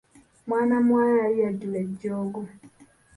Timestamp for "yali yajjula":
1.23-1.77